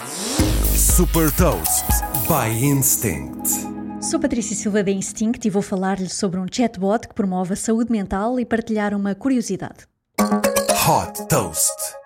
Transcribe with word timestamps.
Super 0.00 1.30
Toast 1.36 1.84
by 2.26 2.48
Instinct. 2.64 3.46
Sou 4.00 4.18
Patrícia 4.18 4.56
Silva 4.56 4.82
da 4.82 4.90
Instinct 4.90 5.46
e 5.46 5.50
vou 5.50 5.60
falar-lhe 5.60 6.08
sobre 6.08 6.40
um 6.40 6.46
chatbot 6.50 7.06
que 7.06 7.14
promove 7.14 7.52
a 7.52 7.56
saúde 7.56 7.92
mental 7.92 8.40
e 8.40 8.46
partilhar 8.46 8.94
uma 8.94 9.14
curiosidade. 9.14 9.86
Hot 10.18 11.26
Toast. 11.28 11.99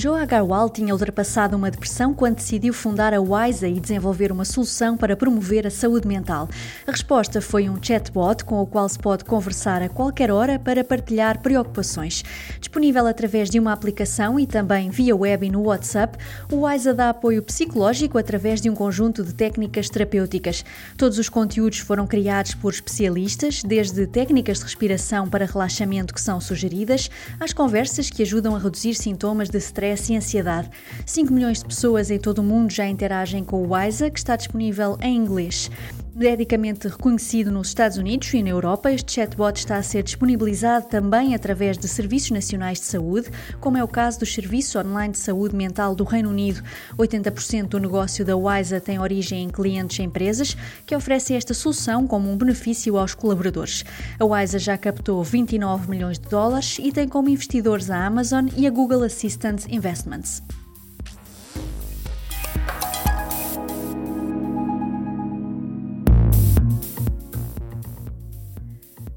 Joe 0.00 0.18
Agarwal 0.18 0.70
tinha 0.70 0.94
ultrapassado 0.94 1.54
uma 1.54 1.70
depressão 1.70 2.14
quando 2.14 2.36
decidiu 2.36 2.72
fundar 2.72 3.12
a 3.12 3.20
Wisa 3.20 3.68
e 3.68 3.78
desenvolver 3.78 4.32
uma 4.32 4.46
solução 4.46 4.96
para 4.96 5.14
promover 5.14 5.66
a 5.66 5.70
saúde 5.70 6.08
mental. 6.08 6.48
A 6.86 6.90
resposta 6.90 7.42
foi 7.42 7.68
um 7.68 7.76
chatbot 7.78 8.42
com 8.46 8.62
o 8.62 8.66
qual 8.66 8.88
se 8.88 8.98
pode 8.98 9.26
conversar 9.26 9.82
a 9.82 9.90
qualquer 9.90 10.30
hora 10.30 10.58
para 10.58 10.82
partilhar 10.82 11.42
preocupações. 11.42 12.22
Disponível 12.58 13.06
através 13.06 13.50
de 13.50 13.60
uma 13.60 13.74
aplicação 13.74 14.40
e 14.40 14.46
também 14.46 14.88
via 14.88 15.14
web 15.14 15.46
e 15.46 15.50
no 15.50 15.64
WhatsApp, 15.64 16.16
o 16.50 16.64
Wisa 16.64 16.94
dá 16.94 17.10
apoio 17.10 17.42
psicológico 17.42 18.16
através 18.16 18.58
de 18.58 18.70
um 18.70 18.74
conjunto 18.74 19.22
de 19.22 19.34
técnicas 19.34 19.90
terapêuticas. 19.90 20.64
Todos 20.96 21.18
os 21.18 21.28
conteúdos 21.28 21.80
foram 21.80 22.06
criados 22.06 22.54
por 22.54 22.72
especialistas, 22.72 23.62
desde 23.62 24.06
técnicas 24.06 24.60
de 24.60 24.64
respiração 24.64 25.28
para 25.28 25.44
relaxamento 25.44 26.14
que 26.14 26.22
são 26.22 26.40
sugeridas, 26.40 27.10
às 27.38 27.52
conversas 27.52 28.08
que 28.08 28.22
ajudam 28.22 28.56
a 28.56 28.58
reduzir 28.58 28.94
sintomas 28.94 29.50
de 29.50 29.58
stress 29.58 29.89
stress 29.90 30.12
e 30.12 30.16
ansiedade. 30.16 30.70
5 31.04 31.32
milhões 31.32 31.58
de 31.58 31.66
pessoas 31.66 32.10
em 32.10 32.18
todo 32.18 32.38
o 32.38 32.44
mundo 32.44 32.70
já 32.72 32.86
interagem 32.86 33.44
com 33.44 33.62
o 33.62 33.74
WISA, 33.74 34.10
que 34.10 34.18
está 34.18 34.36
disponível 34.36 34.96
em 35.02 35.16
inglês. 35.16 35.70
Medicamente 36.14 36.88
reconhecido 36.88 37.52
nos 37.52 37.68
Estados 37.68 37.96
Unidos 37.96 38.34
e 38.34 38.42
na 38.42 38.50
Europa, 38.50 38.90
este 38.90 39.12
chatbot 39.12 39.56
está 39.56 39.76
a 39.76 39.82
ser 39.82 40.02
disponibilizado 40.02 40.88
também 40.88 41.36
através 41.36 41.78
de 41.78 41.86
serviços 41.86 42.32
nacionais 42.32 42.80
de 42.80 42.86
saúde, 42.86 43.30
como 43.60 43.78
é 43.78 43.84
o 43.84 43.88
caso 43.88 44.18
dos 44.18 44.34
serviços 44.34 44.74
online 44.74 45.12
de 45.12 45.18
saúde 45.18 45.54
mental 45.54 45.94
do 45.94 46.02
Reino 46.02 46.28
Unido. 46.28 46.62
80% 46.98 47.68
do 47.68 47.78
negócio 47.78 48.24
da 48.24 48.36
WISA 48.36 48.80
tem 48.80 48.98
origem 48.98 49.44
em 49.44 49.48
clientes 49.48 50.00
e 50.00 50.02
empresas 50.02 50.56
que 50.84 50.96
oferecem 50.96 51.36
esta 51.36 51.54
solução 51.54 52.06
como 52.08 52.30
um 52.30 52.36
benefício 52.36 52.98
aos 52.98 53.14
colaboradores. 53.14 53.84
A 54.18 54.24
WISA 54.24 54.58
já 54.58 54.76
captou 54.76 55.22
29 55.22 55.88
milhões 55.88 56.18
de 56.18 56.28
dólares 56.28 56.78
e 56.80 56.90
tem 56.90 57.08
como 57.08 57.28
investidores 57.28 57.88
a 57.88 58.04
Amazon 58.04 58.48
e 58.56 58.66
a 58.66 58.70
Google 58.70 59.04
Assistant 59.04 59.64
Investments. 59.68 60.42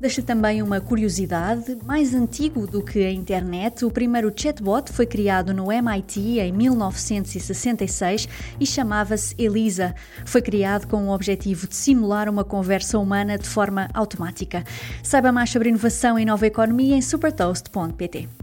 Deixa 0.03 0.21
também 0.21 0.61
uma 0.61 0.81
curiosidade: 0.81 1.77
mais 1.85 2.13
antigo 2.13 2.67
do 2.67 2.83
que 2.83 3.05
a 3.05 3.09
internet, 3.09 3.85
o 3.85 3.89
primeiro 3.89 4.33
chatbot 4.35 4.91
foi 4.91 5.05
criado 5.05 5.53
no 5.53 5.71
MIT 5.71 6.41
em 6.41 6.51
1966 6.51 8.27
e 8.59 8.65
chamava-se 8.65 9.33
Elisa. 9.37 9.95
Foi 10.25 10.41
criado 10.41 10.89
com 10.89 11.07
o 11.07 11.13
objetivo 11.13 11.69
de 11.69 11.77
simular 11.77 12.27
uma 12.27 12.43
conversa 12.43 12.99
humana 12.99 13.37
de 13.37 13.47
forma 13.47 13.89
automática. 13.93 14.65
Saiba 15.01 15.31
mais 15.31 15.49
sobre 15.49 15.69
inovação 15.69 16.19
e 16.19 16.25
nova 16.25 16.45
economia 16.45 16.97
em 16.97 17.01
supertoast.pt. 17.01 18.42